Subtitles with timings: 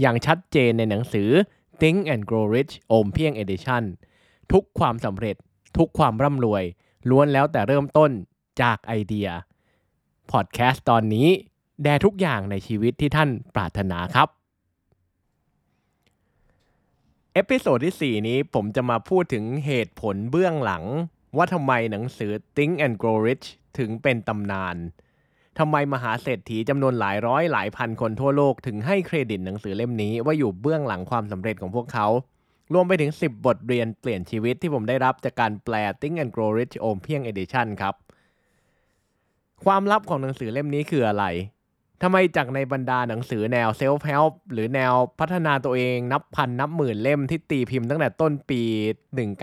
[0.00, 1.28] อย่างชัดเจนในหนังสือ
[1.80, 3.82] Think and Grow Rich โอมเพียง Edition
[4.52, 5.36] ทุกความสำเร็จ
[5.76, 6.64] ทุกความร่ำรวย
[7.10, 8.10] ล้วนแล้วแต่เริ่มต้น
[8.62, 9.28] จากไอเดีย
[10.30, 11.28] พอดแคสต์ตอนนี้
[11.82, 14.28] แด่ทุกอย่างในชีวิตที่ท่านปรารถนาครับ
[17.34, 20.84] episode ที่ 4 นี้ผมจะมาพูดถึงเหตุผลเบื้องหลัง
[21.36, 23.46] ว่าทำไมหนังสือ Think and Grow Rich
[23.78, 24.76] ถึงเป็นตำนาน
[25.58, 32.06] ทำไมมหาเศรษฐีจำนวนหลายร้อยหลายพันคนทั่วโลกถึงให้เครดิตหนังสือเล่มนี้ว่าอยู่เบื้องหลังความสำเร็จของพวกเขา
[32.72, 37.94] รวมไปถึง 10 บทเรียนเปลี่ยนชีวิตที่ผมได้รับจากการแปล Think and Grow Rich โอมเพียง Edition ครับ
[39.64, 41.24] ความลับของหนังสือเล่มนี้คืออะไร
[42.02, 48.62] ทำไมจากในบรรดาหนังสือแนว Self Help หรือแนวพัฒนาตัวเองนับพันนับหมื่นเล่มที่ตีพิมพ์ตั้งแต่ต้นปี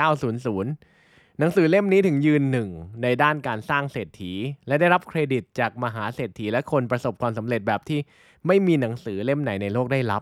[0.04, 0.95] 1900
[1.40, 2.70] หนังสือเล่มนี้ถึงยืนหนึ่ง
[3.04, 4.32] ในด้านการสร้างเศรษฐี
[4.68, 8.00] และได้รับเครดิตจากมหาเศรษฐีและคนประสบความสำเร็จแบบที่
[8.48, 10.22] ไม่มีหนังสือเล่มไหนในโลกได้รับ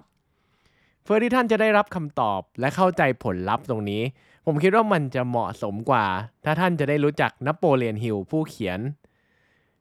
[1.03, 4.01] เพื่อที่ท่านจะได้รับคำตอบและเข้าใจผลลัพธ์ตรงนี้
[4.45, 6.05] ผมคิดว่ามันจะเหมาะสมกว่า
[6.45, 8.79] ถ้าท่านจะได้รู้จักนโปเลียนฮิลผู้เขียน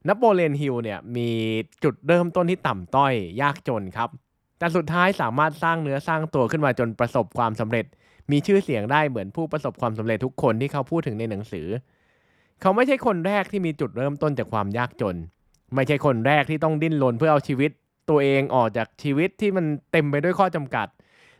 [0.08, 1.30] นโปเลียนฮิลเนี่ยมี
[1.82, 4.10] จุดเริ่มต้นที่ต่ำต้อยยากจนครับ
[4.58, 7.86] แต่สุดท้ายสามารถสร้างเนื้อสร้างตัวขึ้นมาจนประสบความสำเร็จ
[8.30, 11.66] มีชื่อเสียงได้เหมือนผู้ประสบความสำเร็จทุกคนที่เขาพูดถึงในหนังสือ
[12.60, 15.16] เขาไม่ใช่คนแรกที่มีจุดเริ่มต้นจากความยากจน
[15.74, 17.70] ไม่ใช่คนแรกที่ต้องดิ้นรนเพื่อเอาชีวิต
[18.10, 20.86] ตัวเองออกจากชีวิตที่มันเต็มไปด้วยข้อจำกัด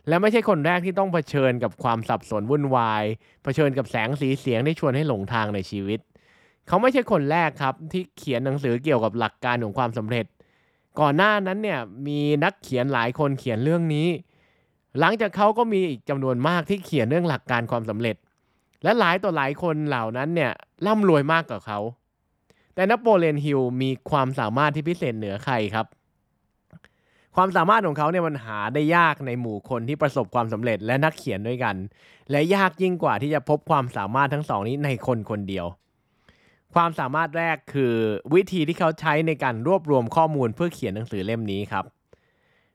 [0.07, 3.03] และไม่ใช่คนแรกที่ต้องเผชิญกับความสับสนวุ่นวาย
[3.43, 5.99] เผชิญกับแสงสีเสียงที่ชวนให้หลงทางในชีวิต
[6.67, 10.25] เขาไม่ใช่คนแรกครับที่เขียนหนังสือเกี่ยวกับหลักการของความสำเร็จ
[10.99, 14.07] ก่อนหน้านั้นเนี่ยมีนักเขียนหลายคนเขียนเรื่องนี้
[14.99, 18.15] หลังจากเขาก็มีอีกจำนวนมากที่เขียนเรื่องหลักการความสำเร็จ
[18.83, 20.51] และหลายต่อหลายคนเหล่านั้นเนี่ย
[20.85, 21.79] ร่ำรวยมากกว่าเขา
[22.75, 25.85] แต่นโปเลียนฮิลมีความสามารถที่พิเศษเหนือใครครับ
[27.35, 31.75] ความสามารถของเขาเนี่ยมันหาได้ยากในหมู่คนที่ประสบความสำเร็จและนักเขียนด้วยกัน
[32.31, 35.65] และยากยิ่งกว่าที่จะพบความสามารถทั้งสองนี้ในคนคนเดียว
[36.75, 37.93] ความสามารถแรกคือ
[38.33, 41.85] วิธีที่เขาใช้ในการรวบรวมข้อมูลเพื่อเขียนหนังสือเล่มนี้ครับ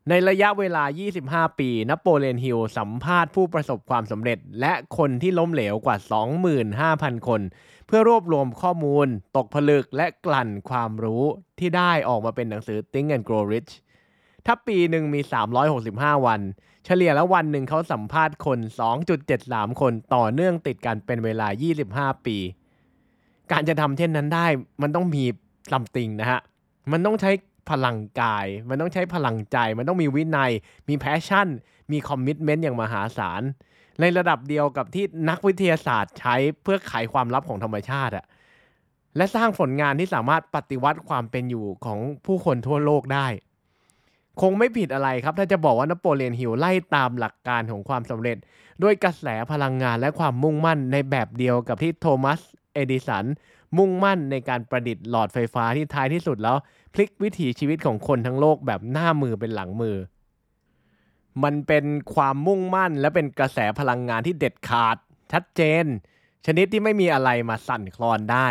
[0.08, 0.84] ในระยะเวลา
[1.20, 5.96] 25 ปีนโปเลียนฮิลสัมภาษณ์ผู้ประสบความสำเร็จ และคนที่ล้มเหลวกว่า
[6.62, 7.40] 25,000 คน
[7.86, 11.24] เพื่อรวบรวมข้อมูล ตกผลึกและกลั่นความรู้
[11.58, 13.72] ที่ได้ออกมาเป็นหนังสือ Think and Grow Rich
[14.46, 15.20] ถ้าปีหนึ่งมี
[15.72, 16.40] 365 วัน
[16.84, 18.58] เฉลี่ยแล้ววันหนึ่งเขาสัมภาษณ์คน
[19.20, 21.46] 2.73 คนต่อเนื่องติดกันเป็นเวลา
[22.12, 22.36] 25 ปี
[23.52, 24.46] การจะทำเช่นนั้นได้
[24.82, 25.24] มันต้องมี
[25.70, 26.40] something นะฮะ
[26.92, 27.30] มันต้องใช้
[27.70, 30.50] พลังกาย มันต้องใช้พลังใจ มันต้องมีวินัย
[30.88, 31.48] มี passion
[31.92, 33.42] มี commitment อย่างมหาศาล
[34.00, 38.24] ในระดับเดียวกับที่นักวิทยาศาสตร์ใช้เพื่อไขความลับของธรรมชาติอะ
[39.16, 43.26] และสร้างผลงานที่สามารถปฏิวัติความเป็นอยู่ของผู้คนทั่วโลกได้
[44.40, 48.36] คงไม่ผิดอะไรครับ ถ้าจะบอกว่านโปเลียนฮิลไล่ตามหลักการของความสำเร็จ
[48.82, 52.40] ด้วยกระแสพลังงานและความมุ่งมั่นในแบบเดียวกับที่โทมัส
[52.74, 53.24] เอดิสัน
[53.78, 56.56] มุ่งมั่นในการประดิษฐ์หลอดไฟฟ้าที่ท้ายที่สุดแล้ว
[56.92, 59.96] พลิกวิถีชีวิตของคนทั้งโลกแบบหน้ามือเป็นหลังมือ
[61.42, 61.84] มันเป็น
[62.14, 64.96] ความมุ่งมั่นและเป็นกระแสพลังงานที่เด็ดขาด
[65.32, 65.84] ชัดเจน
[66.46, 68.48] ชนิดที่ไม่มีอะไรมาสั่นคลอนได้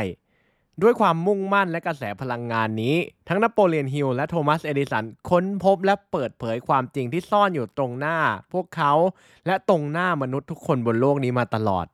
[0.81, 2.95] ด้วยความมุ่งมั่นและกระแสพลังงานนี้
[3.27, 8.17] ทั้งนโปเลียนฮิลและโทมัสเอดิสันค้นพบและเปิดเผยความจริงที่ซ่อนอยู่ตรงหน้า
[8.53, 8.93] พวกเขา
[9.45, 11.85] และตรงหน้ามนุษย์ทุกคนบนโลกนี้มาตลอด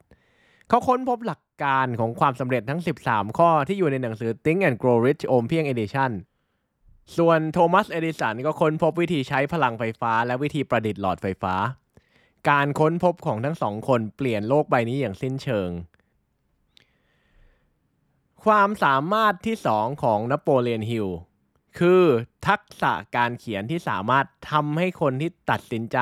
[0.69, 6.11] เขาค้นพบหลักการของความสำเร็จทั้ง 13 ข้อที่อยู่ในหนังสือ Think and Grow Rich โอมเพียง Edition
[7.17, 11.55] ส่วนโทมัสเอดิสันก็ค้นพบวิธีใช้พลังไฟฟ้า และวิธีประดิษฐ์หลอดไฟฟ้า
[12.49, 15.69] การค้นพบของทั้งสองคนเปลี่ยนโลกใบนี้อย่างสิ้นเชิง
[18.43, 21.07] ความสามารถที่สองของนโปเลียนฮิล
[21.79, 22.03] คือ
[22.47, 25.99] ทักษะการเขียนที่สามารถทำให้คนที่ตัดสินใจ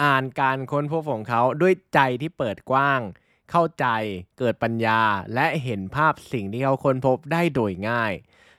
[0.00, 3.00] อ่านการค้นพบของเขาด้วยใจที่เปิดกว้าง
[3.50, 3.86] เข้าใจ
[4.38, 5.00] เกิดปัญญา
[5.34, 8.12] และเห็นภาพสิ่งที่เขาค้นพบได้โดยง่าย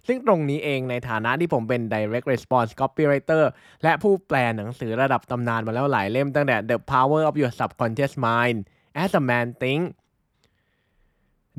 [0.08, 3.44] ซึ่งตรงนี้เองในฐานะที่ผมเป็น direct response copywriter
[3.84, 8.58] และผู้แปลหนังสือระดับตำนานมาแล้วหลายเล่มตั้งแต่ The Power of Your Subconscious Mind
[9.04, 9.82] As a Man Think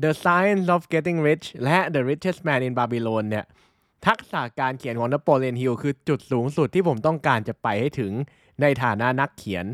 [0.03, 3.45] The Science of Getting Rich และ The Richest Man in Babylon เนี่ย
[4.07, 8.11] ทักษะการเขียนของนโปเลียนฮิลคือจุดสูงสุดที่ผมต้องการจะไปให้ถึง
[8.61, 9.65] ในฐานะนักเขียน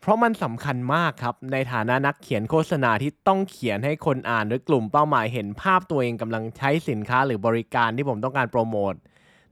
[0.00, 8.94] เพราะมันสำคัญมากครับ ในฐานะนักเขียนโฆษณาที่ต้องเขียนให้คนอ่านหรือกลุ่มเป้าหมายเห็นภาพตัวเองกำลังใช้สินค้าหรือบริการที่ผมต้องการโปรโมท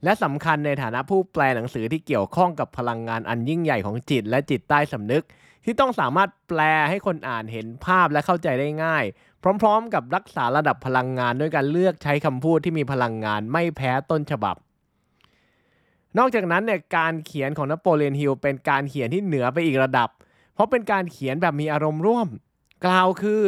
[0.03, 5.23] และสำคัญในฐานะผู้แปลหนังสือที่เกี่ยวข้องกับพลังงานอันยิ่งใหญ่ของจิตและจิตใต้สำนึก
[5.65, 6.59] ที่ต้องสามารถแปล
[6.89, 9.03] ให้คนอ่านเห็นภาพและเข้าใจได้ง่าย
[9.61, 14.55] พร้อมๆ กับรักษาระดับพลังงานด้วยการเลือกใช้คำพูดที่มีพลังงานไม่แพ้ต้นฉบับ
[16.17, 20.09] นอกจากนั้นเนี่ยการเขียนของนโปเลียนฮิลเป็นการเขียนที่เหนือไปอีกระดับ
[20.57, 22.27] เพราะเป็นการเขียนแบบมีอารมณ์ร่วม
[22.85, 23.43] กล่าวคือ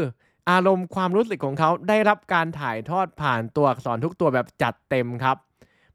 [0.51, 5.37] อารมณ์ความรู้สึกของเขาได้รับการถ่ายทอดผ่านตัวอักษรทุกตัวแบบจัดเต็มครับ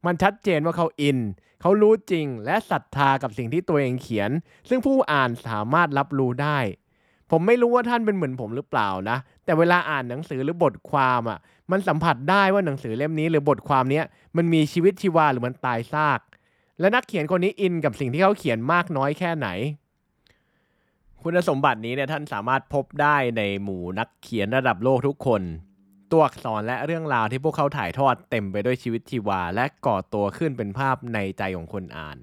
[0.05, 1.17] มันชัดเจนว่าเขาอิน
[1.61, 4.31] เขารู้จริงและศรัทธากับสิ่งที่ตัวเองเขียน
[4.69, 6.57] ซึ่งผู้อ่านสามารถรับรู้ได้
[7.31, 11.39] ผมไม่รู้ว่าท่านเป็นเหมือนผมหรือเปล่านะ แต่เวลาอ่านหนังสือหรือบทความอะ
[11.71, 14.01] มันสัมผัสได้ว่าหนังสือเล่มนี้หรือบทความนี้
[14.37, 16.19] มันมีชีวิตชีวาหรือมันตายซาก
[16.79, 19.47] และนักเขียนคนนี้อินกับสิ่งที่เขาเขียนมากน้อยแค่ไหน
[21.27, 25.41] คุณสมบัตินี้เนี่ยท่านสามารถพบได้ในหมู่นักเขียนระดับโลกทุกคน
[26.11, 32.17] ตัวอักษรและเรื่องราวที่พวกเขาถ่ายทอดเต็มไปด้วยชีวิตชีวา และก่อตัวขึ้นเป็นภาพในใจของคนอ่าน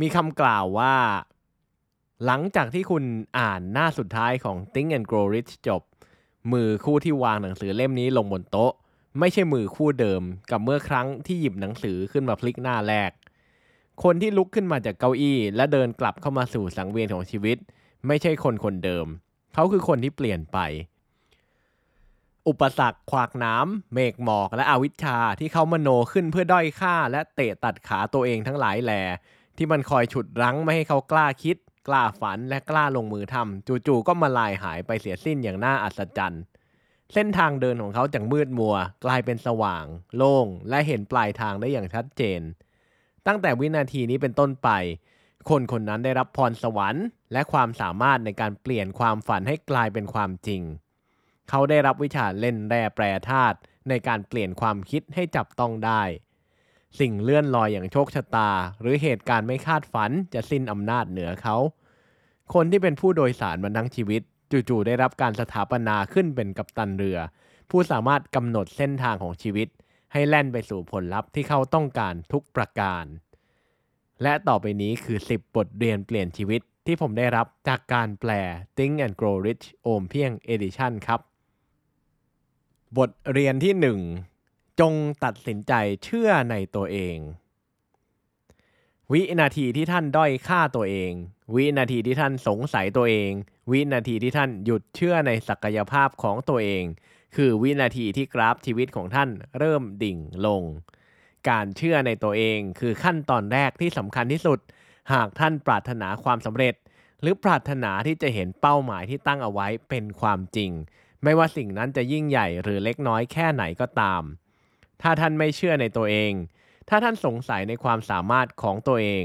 [0.00, 0.94] มีคำกล่าวว่า
[2.24, 3.04] หลังจากที่คุณ
[3.38, 5.82] อ่านหน้าสุดท้ายของ Think and Grow Rich จบ
[6.52, 8.72] มือคู่ที่วางหนังสือเล่มนี้ลงบนโต๊ะ
[9.18, 13.12] ไม่ใช่มือคู่เดิมกับเมื่อครั้งที่หยิบหนังสือขึ้นมาพลิกหน้าแรก
[14.04, 17.56] คนที่ลุกขึ้นมาจากเก้าอี้ และเดินกลับเข้ามาสู่สังเวียนของชีวิต
[18.06, 19.06] ไม่ใช่คนคนเดิม
[19.54, 20.58] เขาคือคนที่เปลี่ยนไป
[22.48, 29.02] อุปสรรคขวากน้ำเมฆหมอกและอวิชชาที่เขามโนขึ้นเพื่อด้อยค่า และเตะตัดขาตัวเองทั้งหลายแหล่
[29.56, 31.56] ที่มันคอยฉุดรั้งไม่ให้เขากล้าคิด
[31.88, 36.42] กล้าฝันและกล้าลงมือทำจู่ๆก็มาลายหายไปเสียสิ้นอย่างน่าอัศจรรย์
[37.12, 39.84] เส้นทางเดินของเขาจากมืดมัว กลายเป็นสว่าง
[40.16, 42.40] โล่ง และเห็นปลายทางได้อย่างชัดเจน
[43.26, 44.68] ตั้งแต่วินาทีนี้เป็นต้นไป
[45.50, 50.62] คนคนนั้นได้รับพรสวรรค์ และความสามารถในการเปลี่ยนความฝันให้กลายเป็นความจริง
[51.48, 53.56] เขาได้รับวิชาเล่นแร่แปรธาตุ
[53.88, 56.02] ในการเปลี่ยนความคิดให้จับต้องได้
[57.00, 58.50] สิ่งเลื่อนลอยอย่างโชคชะตา
[58.80, 61.56] หรือเหตุการณ์ไม่คาดฝันจะสิ้นอำนาจเหนือเขา
[62.54, 64.22] คนที่เป็นผู้โดยสารมาทั้งชีวิต
[64.68, 67.18] จู่ๆได้รับการสถาปนาขึ้นเป็นกัปตันเรือ
[67.70, 69.68] ผู้สามารถกำหนดเส้นทางของชีวิต
[70.18, 73.04] ให้แล่นไปสู่ผลลัพธ์ที่เขาต้องการทุกประการ
[74.22, 78.30] และต่อไปนี้คือ 10 บทเรียนเปลี่ยนชีวิตที่ผมได้รับจากการแปล
[78.76, 81.20] Think and Grow Rich โอมเพียง Edition ครับ
[82.98, 83.74] บทเรียนที่
[84.30, 85.72] 1 จงตัดสินใจ
[86.04, 87.16] เชื่อในตัวเอง
[89.12, 91.12] วินาทีที่ท่านด้อยค่าตัวเอง
[91.54, 93.30] วินาทีที่ท่านสงสัยตัวเอง
[93.70, 96.84] วินาทีที่ท่านหยุดเชื่อในศักยภาพของตัวเอง
[97.36, 100.62] คือวินาทีที่กราฟชีวิตของท่านเริ่มดิ่งลง
[101.48, 104.58] การเชื่อในตัวเองคือขั้นตอนแรกที่สำคัญที่สุด
[105.12, 106.74] หากท่านปรารถนาความสำเร็จ
[107.20, 110.70] หรือปรารถนาที่จะเห็นเป้าหมายที่ตั้งเอาไว้เป็นความจริง
[111.22, 114.22] ไม่ว่าสิ่งนั้นจะยิ่งใหญ่หรือเล็กน้อยแค่ไหนก็ตาม
[115.02, 116.32] ถ้าท่านไม่เชื่อในตัวเอง
[116.88, 119.24] ถ้าท่านสงสัยในความสามารถของตัวเอง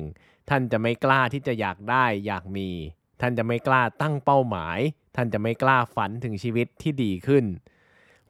[0.50, 2.70] ท่านจะไม่กล้าที่จะอยากได้อยากมี
[3.22, 4.80] ท่านจะไม่กล้าตั้งเป้าหมาย
[5.16, 7.46] ท่านจะไม่กล้าฝันถึงชีวิตที่ดีขึ้น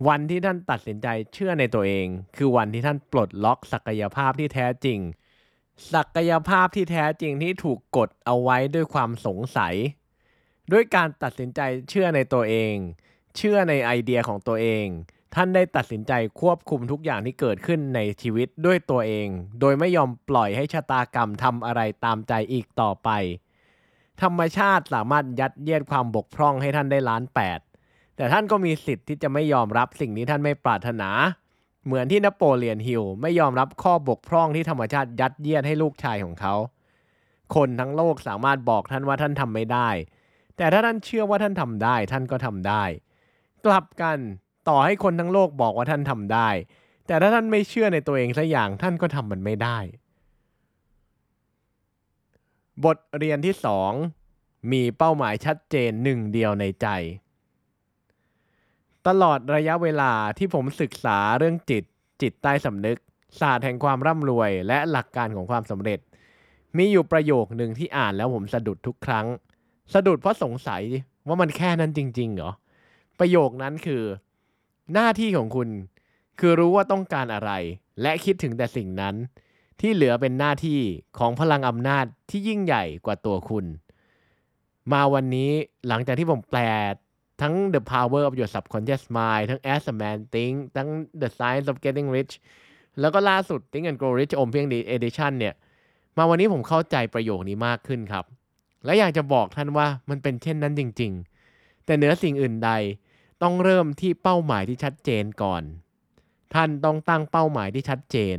[0.08, 5.00] วันที่ท่านตัดสินใจเชื่อในตัวเอง คือวันที่ท่านปลดล็อกศักยภาพที่แท้จริง
[5.94, 9.76] ศักยภาพที่แท้จริงที่ถูกกดเอาไว้ด้วยความสงสัย
[10.72, 12.74] ด้วยการตัดสินใจเชื่อในตัวเอง
[13.38, 14.86] เชื่อในไอเดียของตัวเอง
[15.36, 19.28] ท่านได้ตัดสินใจควบคุมทุกอย่างที่เกิดขึ้นในชีวิตด้วยตัวเอง
[19.60, 23.10] โดยไม่ยอมปล่อยให้ชะตากรรมทำอะไรตามใจอีกต่อไป
[24.22, 27.60] ธรรมชาติสามารถยัดเยียดความบกพร่องให้ท่านได้ล้านแปด
[28.22, 31.10] แต่ท่านก็มีสิทธิ์ที่จะไม่ยอมรับสิ่งที่ท่านไม่ปรารถนา
[31.86, 36.54] เหมือนที่นโปเลียนฮิลไม่ยอมรับข้อบกพร่องที่ธรรมชาติยัดเยียดให้ลูกชายของเขา
[37.56, 39.90] คนทั้งโลกสามารถบอกท่านว่าท่านทำไม่ได้
[40.58, 42.84] แต่ถ้าท่านเชื่อว่าท่านทำได้ ท่านก็ทำได้
[43.66, 44.18] กลับกัน
[44.70, 46.50] ต่อให้คนทั้งโลกบอกว่าท่านทำได้
[47.08, 49.78] แต่ถ้าท่านไม่เชื่อในตัวเองสักอย่างท่านก็ทำมันไม่ได้
[52.86, 53.92] บทเรียนที่สอง
[54.72, 56.90] มีเป้าหมายชัดเจนหนึ่งเดียวในใจ
[59.08, 61.84] ตลอดระยะเวลาที่ผมศึกษาเรื่องจิต
[62.22, 63.00] จิตใต้สำนึก
[63.40, 66.00] ศาสตร์แห่งความร่ำรวย และหลักการของความสำเร็จ
[66.78, 69.28] มีอยู่ประโยคหนึ่งที่อ่านแล้วผมสะดุดทุกครั้ง
[69.94, 70.84] สะดุดเพราะสงสัย
[71.28, 72.52] ว่ามันแค่นั้นจริงๆเหรอ
[73.20, 74.04] ประโยคนั้นคือ
[74.94, 75.70] หน้าที่ของคุณ
[76.40, 77.52] คือรู้ว่าต้องการอะไร
[78.02, 79.16] และคิดถึงแต่สิ่งนั้น
[79.80, 80.80] ที่เหลือเป็นหน้าที่
[81.20, 83.66] ของพลังอำนาจที่ยิ่งใหญ่กว่าตัวคุณ
[84.92, 85.52] มาวันนี้
[85.88, 86.60] หลังจากที่ผมแปล
[87.42, 90.90] ทั้ง The Power of Your Subconscious Mind ทั้ง As a Man Think ทั้ง
[91.22, 92.34] The Science of Getting Rich
[93.00, 95.54] แล้วก็ล่าสุด Think and Grow Rich อมเพียงดี Edition เนี่ย
[96.18, 98.26] มาวันนี้ผมเข้าใจประโยคนี้มากขึ้นครับ
[98.86, 101.12] และอยากจะบอกท่านว่ามันเป็นเช่นนั้นจริง
[101.50, 102.72] ๆ แต่เหนือสิ่งอื่นใด
[103.42, 105.64] ต้องเริ่มที่เป้าหมายที่ชัดเจนก่อน
[106.54, 108.38] ท่านต้องตั้งเป้าหมายที่ชัดเจน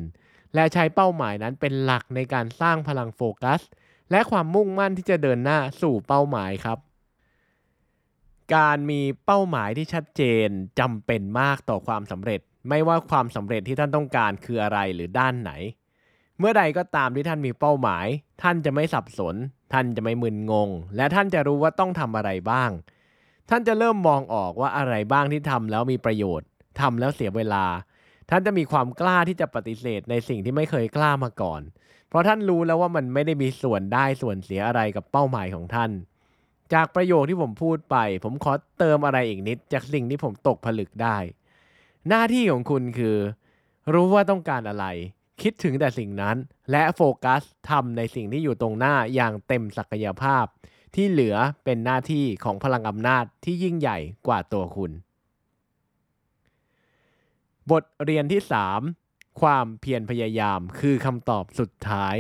[0.54, 3.60] และใช้เป้าหมายนั้นเป็นหลักในการสร้างพลังโฟกัส
[4.10, 6.78] และความมุ่งมั่นที่จะเดินหน้าสู่เป้าหมายครับ
[8.54, 10.48] การมีเป้าหมายที่ชัดเจน
[10.80, 15.52] จำเป็นมากต่อความสำเร็จ ไม่ว่าความสำเร็จที่ท่านต้องการคืออะไรหรือด้านไหน
[16.38, 18.06] เมื่อใดก็ตามที่ท่านมีเป้าหมาย
[18.42, 19.34] ท่านจะไม่สับสน
[19.72, 22.70] ท่านจะไม่มึนงง และท่านจะรู้ว่าต้องทำอะไรบ้าง
[23.50, 26.48] ท่านจะเริ่มมองออกว่าอะไรบ้างที่ทำแล้วมีประโยชน์
[26.80, 27.64] ทำแล้วเสียเวลา
[28.30, 31.62] ท่านจะมีความกล้าที่จะปฏิเสธในสิ่งที่ไม่เคยกล้ามาก่อน
[32.08, 35.90] เพราะท่านรู้แล้วว่ามันไม่ได้มีส่วนได้ส่วนเสียอะไรกับเป้าหมายของท่าน
[36.74, 41.16] จากประโยคที่ผมพูดไป ผมขอเติมอะไรอีกนิด จากสิ่งที่ผมตกผลึกได้
[42.08, 43.16] หน้าที่ของคุณคือ
[43.92, 44.86] รู้ว่าต้องการอะไร
[45.42, 46.36] คิดถึงแต่สิ่งนั้น
[46.70, 50.44] และโฟกัสทำในสิ่งที่อยู่ตรงหน้าอย่างเต็มศักยภาพ
[50.94, 54.92] ที่เหลือเป็นหน้าที่ของพลังอำนาจที่ยิ่งใหญ่กว่าตัวคุณ
[57.70, 58.42] บทเรียนที่
[58.90, 62.16] 3 ความเพียรพยายามคือคำตอบสุดท้าย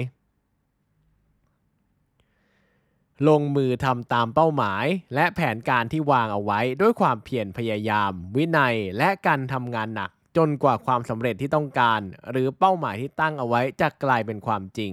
[3.28, 12.00] ลงมือทำตามเป้าหมาย และแผนการที่วางเอาไว้ด้วยความเพียรพยายาม วินัยและการทำงานหนัก จนกว่าความสำเร็จที่ต้องการ
[12.30, 14.92] หรือเป้าหมายที่ตั้งเอาไว้จะกลายเป็นความจริง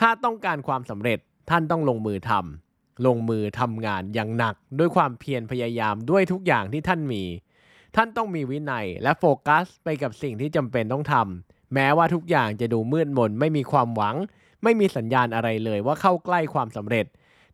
[0.00, 1.18] ถ้าต้องการความสำเร็จ
[1.50, 7.22] ท่านต้องลงมือทำลงมือทำงานอย่างหนัก ด้วยความเพียรพยายามด้วยทุกอย่างที่ท่านมี
[7.96, 14.16] ท่านต้องมีวินัยและโฟกัสไปกับสิ่งที่จำเป็นต้องทำแม้ว่าทุกอย่างจะดูมืดมนไม่มีความหวัง
[14.64, 17.06] ไม่มีสัญญาณอะไรเลยว่าเข้าใกล้ความสำเร็จ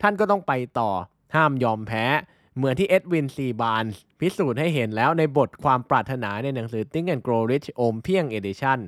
[0.02, 0.90] ท่านก็ต้องไปต่อ
[1.35, 2.05] ห้ามยอมแพ้
[2.57, 3.85] เหมือนที่เอ็ดวินซีบาน
[4.21, 8.81] พิสูจน์ให้เห็นแล้วในบทความปรารถนาในหนังสือ Think and Grow Rich โอมเพียง Edition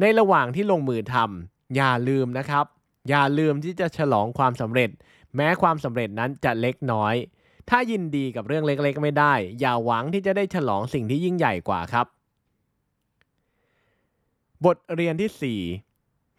[0.00, 2.66] ในระหว่างที่ลงมือทำอย่าลืมนะครับ
[3.08, 4.90] อย่าลืมที่จะฉลองความสำเร็จ
[5.36, 7.14] แม้ความสำเร็จนั้นจะเล็กน้อย
[7.70, 12.06] ถ้ายินดีกับเรื่องเล็กๆ ไม่ได้ อย่าหวังที่จะได้ฉลองสิ่งที่ยิ่งใหญ่กว่าครับ
[14.64, 15.91] บทเรียนที่ 4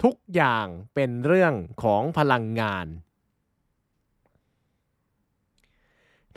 [0.04, 2.88] ทุกอย่างเป็นเรื่องของพลังงาน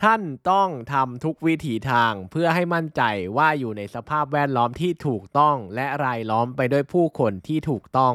[0.02, 3.02] ท่านต้องทำทุกวิถีทางเพื่อให้มั่นใจ
[3.36, 8.14] ว่าอยู่ในสภาพแวดล้อมที่ถูกต้องและรายล้อมไปด้วยผู้คนที่ถูกต้อง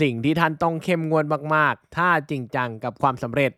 [0.00, 3.52] สิ่งที่ท่านต้องเข้มงวดมาก ๆ ถ้าจริงจังกับความสำเร็จ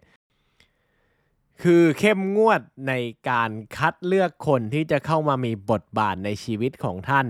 [1.63, 2.93] คือเข้มงวดใน
[3.31, 7.27] การคัดเลือกคนที่จะเข้ามามีบทบาทในชีวิตของท่าน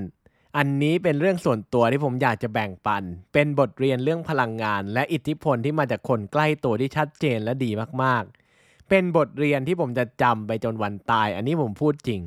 [0.57, 7.71] อันนี้เป็นเรื่องส่วนตัวที่ผมอยากจะแบ่งปัน เป็นบทเรียนเรื่องพลังงาน และอิทธิพลที่มาจากคนใกล้ตัวที่ชัดเจนและดี
[8.03, 12.21] มากๆ เป็นบทเรียนที่ผมจะจำไปจนวันตาย อันนี้ผมพูดจริง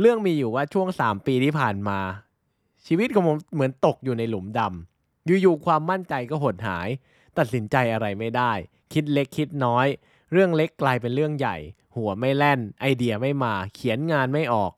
[0.00, 1.98] เรื่องมีอยู่ว่าช่วง 3 ปีที่ผ่านมา
[2.86, 6.88] ชีวิตของผมเหมือนตกอยู่ในหลุมดำอยู่ๆความมั่นใจก็หดหาย
[7.38, 8.52] ตัดสินใจอะไรไม่ได้
[8.92, 9.86] คิดเล็กคิดน้อย
[10.32, 11.56] เรื่องเล็กกลายเป็นเรื่องใหญ่
[11.96, 14.72] หัวไม่แล่น ไอเดียไม่มา เขียนงานไม่ออก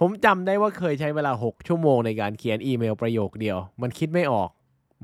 [0.00, 4.50] ผมจำได้ว่าเคยใช้เวลา 6 ชั่วโมงในการเขียนอีเมลประโยคเดียว มันคิดไม่ออก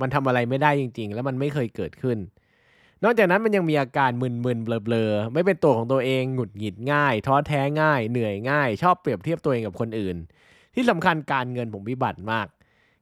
[0.01, 2.19] มันทำอะไรไม่ได้จริง ๆ แล้วมันไม่เคยเกิดขึ้น
[3.05, 10.17] นอกจากนั้นมันยังมีอาการมึนๆเบลอๆไม่เป็นตัวของตัวเองหงุดหงิดง่าย ท้อแท้ง่าย เหนื่อยง่าย ชอบเปรียบเทียบตัวเองกับคนอื่น
[10.75, 12.47] ที่สำคัญการเงินผมวิบัติมาก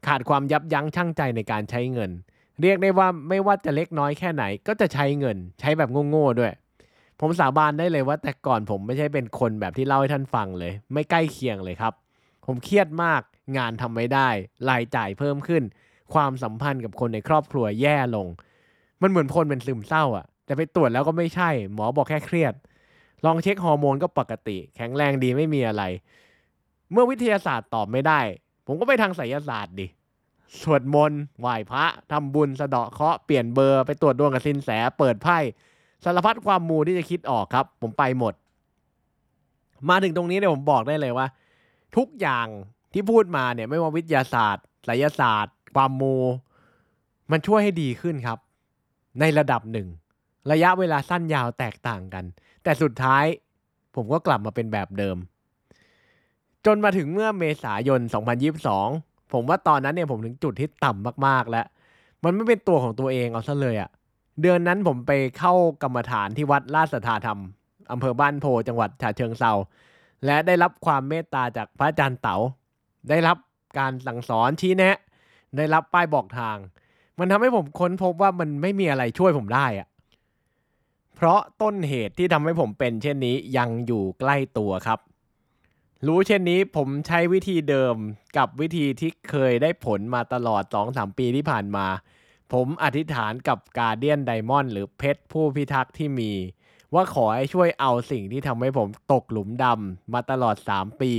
[0.06, 2.10] ขาดความยับยั้งชั่งใจในการใช้เงิน
[2.60, 6.52] เรียกได้ว่าไม่ว่าจะเล็กน้อยแค่ไหน ก็จะใช้เงิน ใช้แบบโง่ๆด้วย
[7.20, 11.92] ผมสาบานได้เลยว่าแต่ก่อนผมไม่ใช่เป็นคนแบบที่เล่าให้ท่านฟังเลย ไม่ใกล้เคียงเลยครับ
[12.46, 13.22] ผมเครียดมาก
[13.56, 14.28] งานทำไม่ได้
[14.68, 15.62] รายจ่ายเพิ่มขึ้น
[16.14, 18.26] ความสัมพันธ์กับคนในครอบครัวแย่ลง
[19.02, 22.54] มันเหมือนคนเป็นซึมเศร้าอะแต่ไปตรวจแล้วก็ไม่ใช่ หมอบอกแค่เครียด
[23.24, 25.82] ลองเช็คฮอร์โมนก็ปกติ แข็งแรงดีไม่มีอะไร
[26.92, 28.20] เมื่อวิทยาศาสตร์ตอบไม่ได้
[28.66, 29.86] ผมก็ไปทางไสยศาสตร์ดิ
[30.60, 35.38] สวดมนต์ไหว้พระทำบุญสะเดาะเคราะห์เปลี่ยนเบอร์ไปตรวจดวงกับซินแสเปิดไพ่
[36.04, 38.34] สารพัดความมูที่จะคิดออกครับ ผมไปหมด
[39.88, 41.26] มาถึงตรงนี้เนี่ยผมบอกได้เลยว่า
[41.96, 42.46] ทุกอย่าง
[42.92, 46.16] ที่พูดมาเนี่ยไม่ว่าวิทยาศาสตร์ไสยศาสตร์ ความมู
[47.30, 48.38] มันช่วยให้ดีขึ้นครับ
[49.20, 49.88] ในระดับหนึ่ง
[50.50, 52.24] ระยะเวลาสั้นยาวแตกต่างกัน
[52.62, 53.24] แต่สุดท้าย
[53.94, 55.16] ผมก็กลับมาเป็นแบบเดิม
[56.66, 58.00] จนมาถึงเมื่อเมษายน
[58.66, 61.66] 2022 ผมว่าตอนนั้นเนี่ยผมถึงจุดที่ต่ำมากๆแล้ว
[62.24, 63.90] มันไม่เป็นตัวของตัวเองเอาซะเลยอะ
[64.40, 67.40] เดือนนั้นผมไปเข้ากรรมฐานที่วัดราชสัทธาธรรม
[67.92, 69.52] อำเภอบ้านโพจังหวัดฉะเชิงเซา
[70.26, 72.36] และได้รับความเมตตาจากพระอาจารย์เต๋า
[73.10, 73.36] ได้รับ
[73.78, 74.96] การสั่งสอนชี้แนะ
[75.56, 76.56] ได้รับป้ายบอกทาง
[77.18, 79.88] มันทำให้ผมค้นพบว่ามันไม่มีอะไรช่วยผมได้อะ
[81.16, 84.98] เพราะต้นเหตุที่ทำให้ผมเป็น เช่นนี้ยังอยู่ใกล้ตัวครับ
[86.06, 87.94] รู้เช่นนี้ผมใช้วิธีเดิม
[88.36, 91.86] กับวิธีที่เคยได้ผลมาตลอด 2-3 ปีที่ผ่านมา
[92.52, 96.32] ผมอธิษฐานกับการเดียนไดมอนด์หรือเพชรผู้พิทักษ์ที่มี
[96.94, 101.12] ว่าขอให้ช่วยเอาสิ่งที่ทำให้ผมตกหลุมดำมาตลอด 3 ปี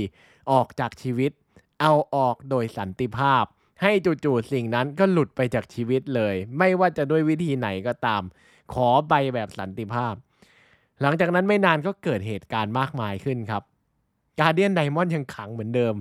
[0.52, 1.32] ออกจากชีวิต
[1.80, 3.44] เอาออกโดยสันติภาพ
[3.82, 3.92] ให้
[4.24, 8.22] จู่ๆสิ่งนั้นก็หลุดไปจากชีวิตเลย ไม่ว่าจะด้วยวิธีไหนก็ตาม
[8.72, 10.14] ขอใบแบบสันติภาพ
[11.00, 13.62] หลังจากนั้นไม่นานก็เกิดเหตุการณ์มากมายขึ้นครับ
[14.40, 15.94] การเดียนไดมอนด์ยังขังเหมือนเดิม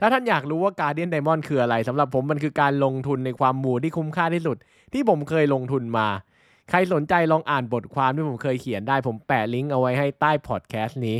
[0.00, 4.56] ถ้าท่านอยากรู้ว่าการเดียนไดมอนด์คืออะไรสำหรับผมมันคือการลงทุนในความมูที่คุ้มค่าที่สุด
[4.92, 6.08] ที่ผมเคยลงทุนมา
[6.70, 11.18] ใครสนใจลองอ่านบทความที่ผมเคยเขียนได้ผมแปะลิงก์เอาไว้ให้ใต้พอดแคสต์นี้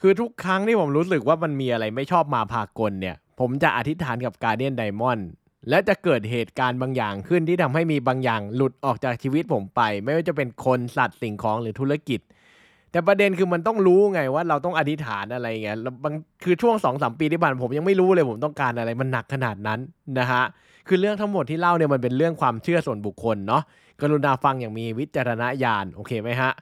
[0.00, 5.28] คือทุกครั้งที่ผมรู้สึกว่ามันมีอะไรไม่ชอบมาพากลเนี่ย ผมจะอธิษฐานกับการเดียนไดมอนด์
[5.68, 12.20] และจะเกิดเหตุการณ์บางอย่างขึ้นที่ทำให้มีบางอย่างหลุดออกจากชีวิตผมไป ไม่ว่าจะเป็นคนสัตว์สิ่งของหรือธุรกิจ
[12.94, 19.80] แต่ประเด็นคือมันต้องรู้ไงว่าเราต้องอธิษฐานอะไรเงี้ยบางคือช่วงสองสามปีที่ผ่านผมยังไม่รู้เลยผมต้องการอะไรมันหนักขนาดนั้น
[20.18, 20.42] นะฮะ
[20.88, 23.62] คือเรื่องทั้งหมดที่เล่าเนี่ยมันเป็นเรื่องความเชื่อส่วนบุคคลเนาะ
[24.00, 26.52] กรุณาฟังอย่างมีวิจารณญาณโอเคไหมฮะ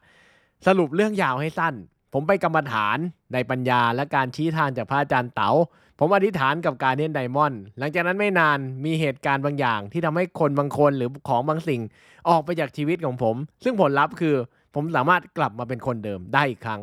[0.66, 1.74] สรุปเรื่องยาวให้สั้น
[2.12, 2.98] ผมไปกรรมฐาน
[3.34, 5.50] ในปัญญาและการชี้ทางจากพระอาจารย์เต๋า
[5.98, 11.80] ผมอธิษฐานกับการเนียนไดมอนด์หลังจากนั้นไม่นานมีเหตุการณ์บางอย่างที่ทำให้คนบางคนหรือของบางสิ่ง
[12.28, 14.34] ออกไปจากชีวิตของผม ซึ่งผลลัพธ์คือ
[14.74, 16.80] ผมสามารถกลับมาเป็นคนเดิมได้อีกครั้ง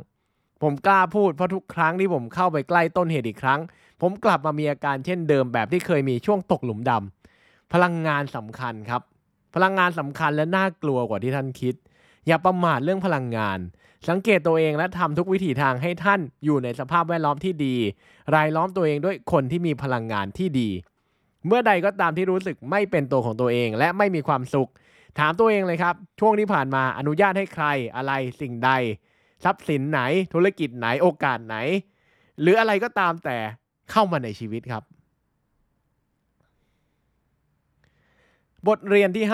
[0.62, 3.60] ผมกล้าพูดเพราะทุกครั้งที่ผมเข้าไปใกล้ต้นเหตุอีกครั้ง
[4.01, 9.01] ผมกลับมามีอาการเช่นเดิมแบบที่เคยมีช่วงตกหลุมดำพลังงานสำคัญครับ
[9.55, 11.75] พลังงานสำคัญและน่ากลัวกว่าที่ท่านคิด
[12.28, 13.60] อย่าประมาทเรื่องพลังงาน
[14.10, 17.75] สังเกตตัวเองและทำทุกวิถีทางให้ท่านอยู่ในสภาพแวดล้อมที่ดี
[18.36, 20.69] รายล้อมตัวเองด้วยคนที่มีพลังงานที่ดี
[21.47, 24.69] เมื่อใดก็ตามที่รู้สึกไม่เป็นตัวของตัวเอง และไม่มีความสุข
[25.19, 28.71] ถามตัวเองเลยครับ ช่วงที่ผ่านมาอนุญาตให้ใครอะไรสิ่งใด
[29.43, 30.01] ทรัพย์สินไหน
[30.34, 31.55] ธุรกิจไหนโอกาสไหน
[32.41, 33.38] หรืออะไรก็ตามแต่
[33.91, 34.84] เข้ามาในชีวิตครับ
[38.67, 39.25] บทเรียนที่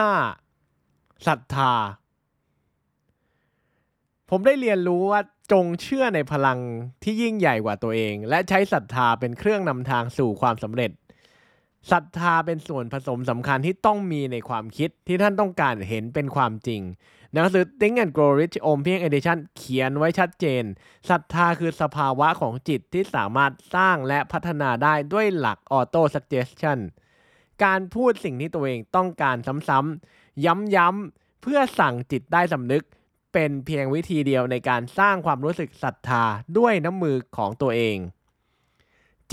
[0.58, 1.74] 5ศรัทธา
[4.30, 5.22] ผมได้เรียนรู้ว่า
[5.52, 6.60] จงเชื่อในพลัง
[7.04, 10.92] ที่ยิ่งใหญ่กว่าตัวเอง และใช้ศรัทธาเป็นเครื่องนำทางสู่ความสำเร็จ
[11.92, 16.82] ศรัทธาเป็นส่วนผสมสำคัญที่ต้องมีในความคิดที่ท่านต้องการเห็นเป็นความจริง
[17.34, 20.64] หนังสือ Think and Grow Rich อมเพียง Edition เขียนไว้ชัดเจน
[21.10, 26.80] ศรัทธาคือสภาวะของจิตที่สามารถสร้างและพัฒนาได้ด้วยหลัก Auto Suggestion
[27.64, 29.38] การพูดสิ่งที่ตัวเองต้องการ
[29.70, 30.46] ซ้ำๆ
[30.76, 32.84] ย้ำๆ เพื่อสั่งจิตได้สำนึก
[33.34, 36.24] เป็นเพียงวิธีเดียวในการสร้างความรู้สึกศรัทธา
[36.58, 37.98] ด้วยน้ำมือของตัวเอง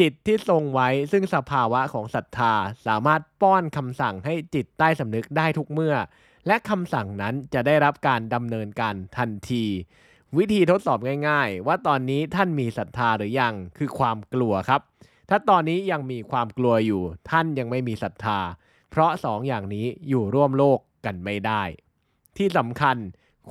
[0.00, 2.54] จิตที่ทรงไว้ซึ่งสภาวะของศรัทธา
[2.86, 5.96] สามารถป้อนคำสั่งให้จิตใต้สำนึกได้ทุกเมื่อ
[6.46, 9.64] และคำสั่งนั้นจะได้รับการดำเนินการทันที
[10.36, 14.80] วิธีทดสอบง่าย ๆ ว่าตอนนี้ท่านมีศรัทธาหรือยังคือความกลัวครับ
[15.28, 18.38] ถ้าตอนนี้ยังมีความกลัวอยู่ ท่านยังไม่มีศรัทธา
[18.90, 21.62] เพราะสองอย่างนี้อยู่ร่วมโลกกันไม่ได้
[22.36, 22.96] ที่สำคัญ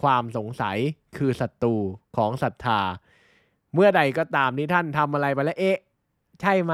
[0.01, 0.77] ความสงสัย
[1.17, 1.75] คือศัตรู
[2.17, 2.81] ของศรัทธา
[3.73, 5.79] เมื่อใดก็ตามที่ท่านทำอะไรไปแล้วเอ๊ะ
[6.41, 6.73] ใช่ไหม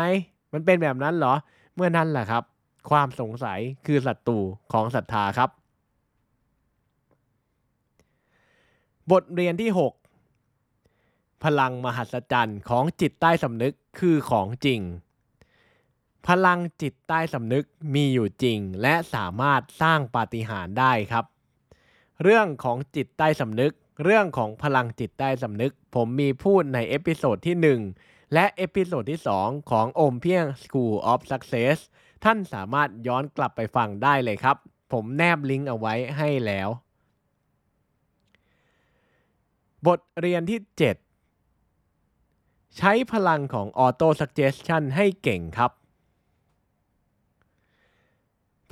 [0.53, 1.33] มันเป็นแบบนั้นเหรอ
[1.75, 2.43] เมื่อนั้นแหละครับ
[2.89, 4.39] ความสงสัยคือศัตรู
[4.73, 5.49] ของศรัทธาครับ
[9.11, 9.69] บทเรียนที่
[10.55, 14.81] 6 พลังมหัศจรรย์ของจิตใต้สำนึกคือของจริง
[16.27, 21.25] พลังจิตใต้สำนึกมีอยู่จริง และสามารถสร้างปาฏิหาริย์ได้ครับ
[22.23, 31.77] เรื่องของจิตใต้สำนึก เรื่องของพลังจิตใต้สำนึก ผมมีพูดใน episode ที่ 1 และ episode ที่ 2 ของโอมเพียง School of Success
[32.23, 34.57] ท่านสามารถย้อนกลับไปฟังได้เลยครับ
[34.93, 36.69] ผมแนบลิงก์เอาไว้ให้แล้ว
[39.87, 40.59] บทเรียนที่
[41.47, 45.71] 7 ใช้พลังของ Auto Suggestion ให้เก่งครับ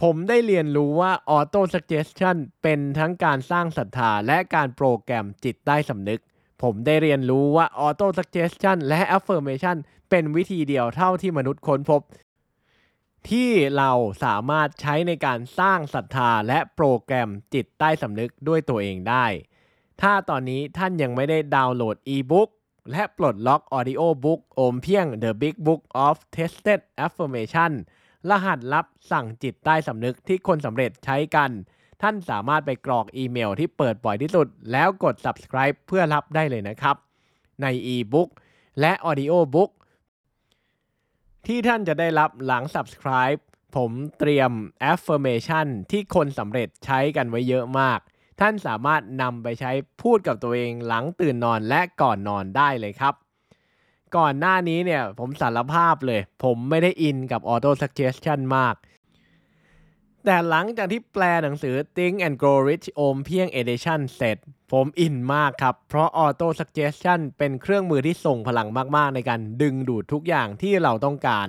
[0.02, 6.22] ผมได้เรียนรู้ว่า Auto Suggestion เป็นทั้งการสร้างศรัทธาและการโปรแกรมจิตใต้สำนึก
[6.62, 9.78] ผมได้เรียนรู้ว่า Auto Suggestion และ Affirmation
[10.10, 12.02] เป็นวิธีเดียวเท่าที่มนุษย์ค้นพบ
[13.30, 13.92] ที่เรา
[14.24, 19.26] สามารถใช้ในการสร้างศรัทธาและโปรแกรมจิตใต้สำนึกด้วยตัวเองได้
[20.02, 22.50] ถ้าตอนนี้ท่านยังไม่ได้ดาวน์โหลดอีบุ๊ก
[22.92, 27.72] และปลดล็อกออดิโอบุ๊กโอมเพียง The Big Book of Tested Affirmation
[28.30, 31.52] รหัสลับสั่งจิตใต้สำนึกที่คนสำเร็จใช้กัน
[32.02, 36.96] ท่านสามารถไปกรอกอีเมลที่เปิดบ่อยที่สุด แล้วกด subscribe เพื่อรับได้เลยนะครับ
[37.62, 38.30] ใน e-book
[38.80, 39.72] และ audio book
[41.48, 43.40] ที่ท่านจะได้รับหลัง subscribe
[43.76, 44.52] ผมเตรียม
[44.92, 48.00] affirmation ที่คนสำเร็จใช้กันไว้เยอะมาก
[48.42, 53.14] ท่านสามารถนำไปใช้พูดกับตัวเองหลังตื่นนอนและก่อนนอนได้เลยครับ
[54.18, 58.76] ก่อนหน้านี้เนี่ยผมสารภาพเลย ผมไม่ได้อินกับ auto suggestion มาก
[60.26, 64.38] แต่หลังจากที่แปลหนังสือ Think and Grow Rich โอมเพียง Edition เสร็จ
[64.72, 71.48] ผมอินมากครับ เพราะ Auto Suggestion เป็นเครื่องมือที่ส่งพลังมาก ๆ ในการดึงดูดทุกอย่างที่เราต้องการ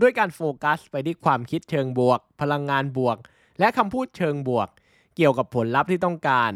[0.00, 3.16] ด้วยการโฟกัสไปที่ความคิดเชิงบวก พลังงานบวก
[3.58, 4.68] และคำพูดเชิงบวก
[5.16, 6.52] เกี่ยวกับผลลัพธ์ที่ต้องการ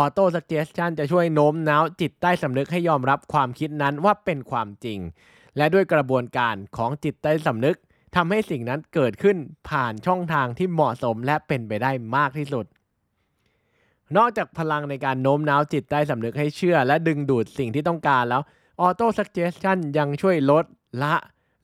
[0.00, 4.98] Auto Suggestion จะช่วยโน้มน้าวจิตใต้สำนึกให้ยอมรับความคิดนั้นว่าเป็นความจริง
[5.56, 7.78] และด้วยกระบวนการของจิตใต้สำนึก
[8.14, 9.36] ทำให้สิ่งนั้นเกิดขึ้น
[9.68, 12.66] ผ่านช่องทางที่เหมาะสมและเป็นไปได้มากที่สุด
[14.16, 18.42] นอกจากพลังในการโน้มน้าวจิตใต้สำนึกให้เชื่อ และดึงดูดสิ่งที่ต้องการแล้ว
[18.86, 20.64] Auto Suggestion ยังช่วยลด
[21.02, 21.14] ละ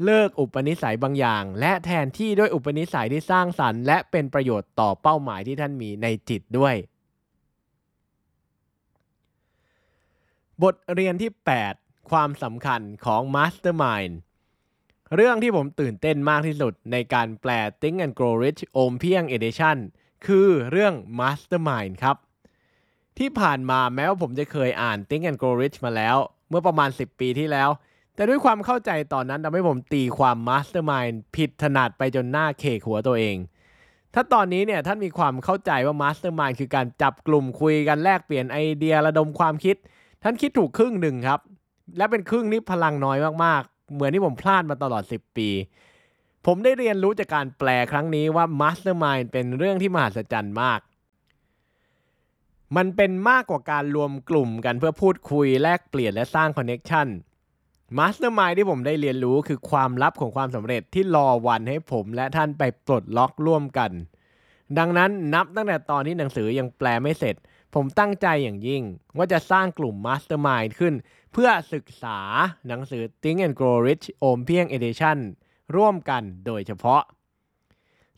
[0.05, 6.75] เลิกอุปนิสัยบางอย่าง และแทนที่ด้วยอุปนิสัยที่สร้างสรรค์ และเป็นประโยชน์ต่อเป้าหมายที่ท่านมีในจิตด้วย
[10.63, 11.31] บทเรียนที่
[11.73, 14.15] 8 ความสำคัญของ Mastermind
[15.15, 19.79] เรื่องที่ผมตื่นเต้นมากที่สุดในการแปล Think and Grow Rich โอมเพียง Edition
[20.27, 22.17] คือเรื่อง Mastermind ครับ
[23.19, 26.17] ที่ผ่านมาแม้ว่าผมจะเคยอ่าน Think and Grow Rich มาแล้ว
[26.49, 27.71] เมื่อประมาณ 10 ปีที่แล้ว
[28.15, 33.37] แต่ด้วยความเข้าใจตอนนั้นทำให้ผมตีความ Mastermind ผิดถนัดไปจนหน้าเคกหัวตัวเอง
[34.15, 39.77] ถ้าตอนนี้เนี่ยท่านมีความเข้าใจว่า Mastermind คือการจับกลุ่มคุยกันแลกเปลี่ยนไอเดียระดมความคิด
[40.23, 41.41] ท่านคิดถูกครึ่งหนึ่งครับ
[41.97, 45.49] และเป็นครึ่งนี้พลังน้อยมากๆ เหมือนที่ผมพลาดมาตลอด 10 ปี
[46.47, 50.81] ผมได้เรียนรู้จากการแปลครั้งนี้ว่า Mastermind เป็นเรื่องที่มหัศจรรย์มาก
[52.77, 63.91] มันเป็นมากกว่าการรวมกลุ่มกันเพื่อพูดคุยแลกเปลี่ยนและสร้าง connection Mastermind ที่ผมได้เรียนรู้คือความลับของความสำเร็จที่รอวันให้ผมและท่านไปปลดล็อกร่วมกัน
[64.79, 67.37] ดังนั้นนับตั้งแต่ตอนที่หนังสือยังแปลไม่เสร็จ
[67.75, 68.83] ผมตั้งใจอย่างยิ่ง
[69.17, 70.95] ว่าจะสร้างกลุ่ม Mastermind ขึ้น
[71.33, 72.19] เพื่อศึกษา
[72.69, 75.19] หนังสือ Think and Grow Rich โอมเพียง Edition
[75.77, 77.03] ร่วมกันโดยเฉพาะ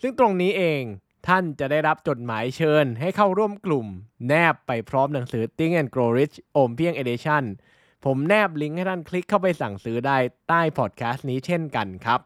[0.02, 0.82] ซึ่งตรงนี้เอง
[1.28, 3.86] ท่านจะได้รับจดหมายเชิญให้เข้าร่วมกลุ่ม
[4.28, 7.44] แนบไปพร้อมหนังสือ Think and Grow Rich โอมเพียง Edition
[8.04, 10.16] ผมแนบลิงก์ให้ท่านคลิกเข้าไปสั่งซื้อได้
[10.48, 12.20] ใต้พอดแคสต์นี้เช่นกันครับ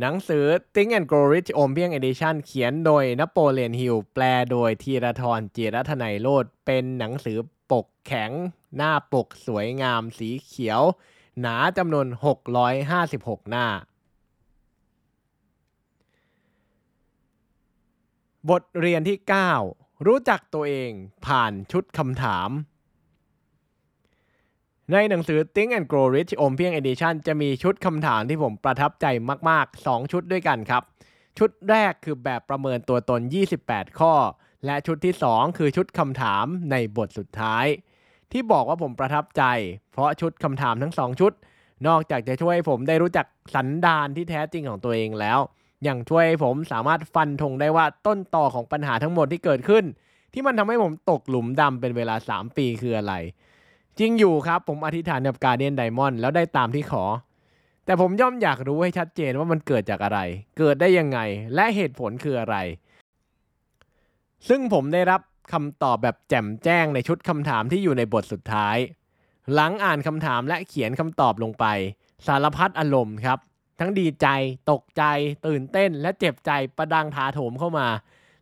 [0.00, 7.38] หนังสือ Think and Grow Rich โอมเพียง Edition เขียนโดยนโปเลียนฮิลแปลโดยธีรทรจีรัตนัยโลดเป็นหนังสือ
[7.70, 8.30] ปกแข็ง
[8.76, 10.82] หน้าปกสวยงามสีเขียว
[11.40, 12.06] หนาจำนวน
[12.78, 13.66] 656 หน้า
[18.50, 19.18] บทเรียนที่
[19.62, 20.90] 9 รู้จักตัวเอง
[21.26, 22.50] ผ่านชุดคำถาม
[24.92, 29.06] ในหนังสือ Think and Grow Rich อมเพียง Edition จะมีชุดคำถามที่ผมประทับใจ
[29.48, 30.82] มาก ๆ 2 ชุดด้วยกันครับ
[31.38, 33.20] ชุดแรกคือแบบประเมินตัวตน
[33.60, 34.14] 28 ข้อ
[34.66, 37.66] และชุดที่ 2 คือชุดคำถามในบทสุดท้าย
[38.32, 39.42] ที่บอกว่าผมประทับใจ
[39.92, 41.32] เพราะชุดคำถามทั้ง 2 ชุด
[41.86, 45.38] นอกจากจะช่วยผมได้รู้จักสันดานที่แท้จริงของตัวเองแล้ว
[45.86, 49.84] ยังช่วยผมสามารถฟันธงได้ว่าต้นต่อของปัญหาทั้งหมดที่เกิดขึ้น
[50.32, 53.14] ที่มันทำให้ผมตกหลุมดำเป็นเวลา 3 ปีคืออะไร
[53.98, 57.04] จริงอยู่ครับ ผมอธิษฐานกับการเดียนไดมอนด์แล้วได้ตามที่ขอ
[57.84, 60.18] แต่ผมย่อมอยากรู้ให้ชัดเจนว่ามันเกิดจากอะไร
[60.58, 61.18] เกิดได้ยังไง
[61.54, 62.56] และเหตุผลคืออะไร
[64.48, 65.20] ซึ่งผมได้รับ
[65.52, 68.76] คำตอบแบบแจ่มแจ้งในชุดคำถามที่อยู่ในบทสุดท้าย
[69.52, 71.64] หลังอ่านคำถามและเขียนคำตอบลงไป
[72.26, 73.38] สารพัดอารมณ์ครับ
[73.80, 74.26] ทั้งดีใจ
[74.70, 75.02] ตกใจ
[75.46, 77.88] ตื่นเต้น และเจ็บใจประดังถาโถมเข้ามา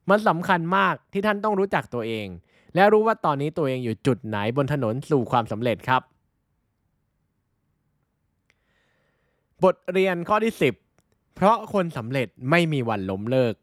[0.09, 2.27] มันสำคัญมากที่ท่านต้องรู้จักตัวเอง
[2.75, 6.03] และรู้ว่าตอนนี้ตัวเองอยู่จุดไหนบนถนนสู่ความสำเร็จครับ
[9.63, 10.55] บทเรียนข้อที่
[10.95, 13.55] 10 เพราะคนสำเร็จไม่มีวันล้มเลิก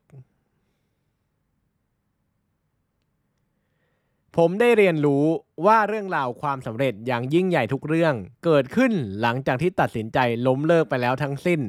[4.37, 5.25] ผมได้เรียนรู้
[5.65, 10.17] ว่าเรื่องราวความสำเร็จอย่างยิ่งใหญ่ทุกเรื่อง เกิดขึ้นหลังจากที่ตัดสินใจ
[10.47, 11.61] ล้มเลิกไปแล้วทั้งสิ้น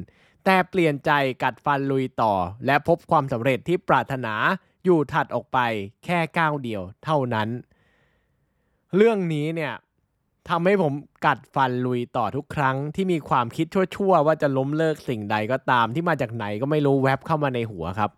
[0.45, 1.11] แต่เปลี่ยนใจ
[1.43, 2.33] กัดฟันลุยต่อ
[2.65, 4.33] และพบความสำเร็จที่ปรารถนา
[4.83, 5.59] อยู่ถัดออกไป
[6.05, 7.49] แค่ก้าวเดียวเท่านั้น
[8.95, 9.73] เรื่องนี้เนี่ย
[10.49, 10.93] ทำให้ผม
[11.25, 13.65] กัดฟันลุยต่อทุกครั้งที่มีความคิด
[13.95, 18.11] ชั่วๆ ว่าจะล้มเลิกสิ่งใดก็ตามที่มาจากไหนก็ไม่รู้แวบเข้ามาในหัวครับ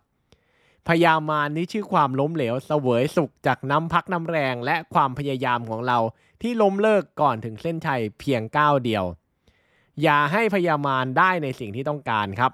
[0.88, 5.98] พยามารนี้ชื่อความล้มเหลวเสวยสุขจากน้ำพักน้ำแรงและความพยายามของเรา
[6.42, 9.04] ที่ล้มเลิกก่อนถึงเส้นชัยเพียงก้าวเดียว
[10.02, 12.52] อย่าให้พยามารได้ในสิ่งที่ต้องการครับ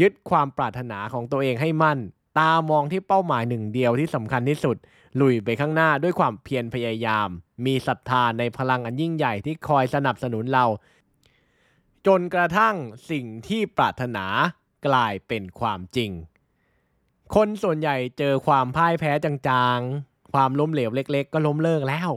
[0.00, 1.98] ยึดความปรารถนาของตัวเองให้มั่น
[2.38, 4.76] ตามองที่เป้าหมายหนึ่งเดียวที่สำคัญที่สุด
[5.20, 7.28] ลุยไปข้างหน้าด้วยความเพียรพยายาม
[7.66, 10.64] มีศรัทธาในพลังอันยิ่งใหญ่ที่คอยสนับสนุนเรา
[12.06, 12.74] จนกระทั่ง
[13.10, 14.26] สิ่งที่ปรารถนา
[14.86, 16.10] กลายเป็นความจริง
[17.34, 22.10] คนส่วนใหญ่เจอความพ่ายแพ้จางๆ ความล้มเหลวเล็ก ๆ ก็ล้มเลิกแล้ว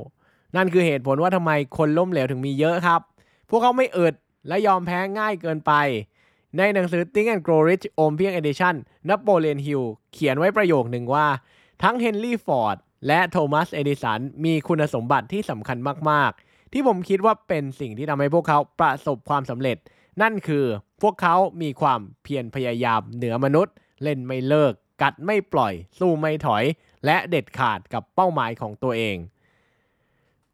[0.55, 3.01] นั่นคือเหตุผลว่าทำไมคนล้มเหลวถึงมีเยอะครับ
[3.49, 4.15] พวกเขาไม่อึด
[4.47, 5.73] และยอมแพ้ง่ายเกินไป
[6.57, 8.75] ในหนังสือ Think and Grow Rich โอมเพียง Edition
[9.09, 9.83] นโปเลียนฮิล
[10.13, 11.27] เขียนไว้ประโยคหนึ่งว่า
[11.83, 15.77] ทั้งเฮนรี่ฟอร์ดและโทมัสเอดิสันมีคุณสมบัติที่สำคัญ
[16.09, 19.77] มาก ๆ ที่ผมคิดว่าเป็นสิ่งที่ทำให้พวกเขาประสบความสำเร็จ
[20.21, 20.65] นั่นคือ
[21.01, 26.63] พวกเขามีความเพียรพยายามเหนือมนุษย์ เล่นไม่เลิก กัดไม่ปล่อย สู้ไม่ถอย
[27.05, 29.17] และเด็ดขาดกับเป้าหมายของตัวเอง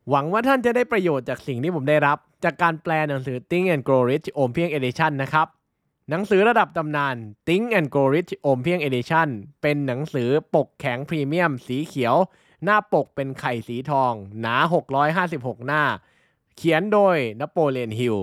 [0.10, 5.48] หวังว่าท่านจะได้ประโยชน์จากสิ่งที่ผมได้รับ จากการแปลหนังสือ Think and Grow Rich โอมเพียง Edition นะครับ
[6.10, 7.16] หนังสือระดับตำนาน
[7.48, 9.30] Think and Grow Rich อมเพียง Edition
[9.62, 12.16] เป็นหนังสือปกแข็งพรีเมียมสีเขียว
[12.64, 14.56] หน้าปกเป็นไข่สีทอง หนา
[15.12, 15.84] 656 หน้า
[16.56, 18.18] เขียนโดยนโปเลียนฮิล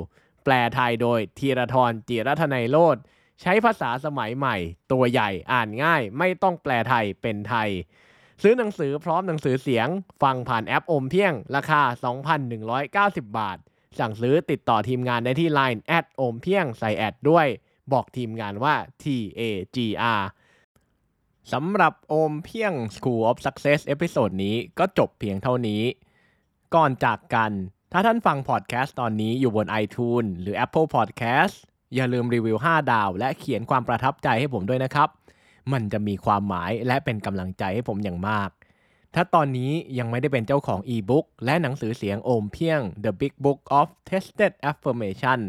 [0.45, 2.97] แปลไทยโดยธีรทรจิรัทนัยโลด
[3.41, 4.57] ใช้ภาษาสมัยใหม่
[4.93, 7.71] ตัวใหญ่อ่านง่าย ไม่ต้องแปลไทยเป็นไทย
[8.43, 9.89] ซื้อหนังสือพร้อมหนังสือเสียง
[10.23, 11.83] ฟังผ่านแอปอมเพียง ราคา
[12.61, 13.59] 2,190 บาท
[13.99, 17.47] สั่งซื้อติดต่อทีมงานได้ที่ Line แอดโอมเพียงใส่แอดด้วย
[17.93, 19.05] บอกทีมงานว่า T
[19.39, 19.41] A
[19.77, 19.79] G
[20.19, 20.23] R
[21.53, 25.83] สำหรับโอมเพียง School of Success episode นี้ก็จบเพียงเท่านี้
[26.75, 27.53] ก่อนจากกัน
[27.93, 31.55] ถ้าท่านฟังพอดแคสต์ตอนนี้อยู่บน iTunes หรือ Apple Podcast
[31.95, 35.09] อย่าลืมรีวิว 5 ดาว และเขียนความประทับใจให้ผมด้วยนะครับ
[35.73, 38.51] มันจะมีความหมายและเป็นกำลังใจให้ผมอย่างมาก
[39.15, 45.41] ถ้าตอนนี้ยังไม่ได้เป็นเจ้าของอีบุ๊กและหนังสือเสียงโอมเพียง The Big Book of Tested Affirmation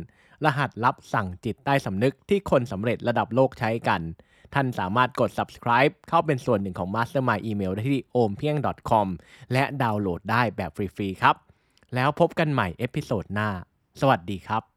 [0.46, 4.02] รหัสลับสั่งจิตใต้สำนึกที่คนสำเร็จระดับโลกใช้กัน
[4.54, 9.02] ท่านสามารถกด subscribe เข้าเป็นส่วนหนึ่งของ Mastermind Email ได้ที่ o m p i e n g c o
[9.06, 9.08] m
[9.54, 11.36] และดาวน์โหลดได้แบบฟรีๆครับ
[11.96, 13.50] แล้วพบกันใหม่ episode หน้า
[14.00, 14.71] สวัสดีครับ